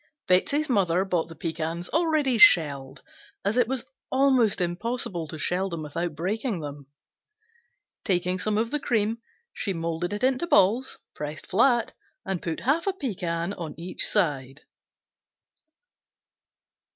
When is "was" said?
3.67-3.85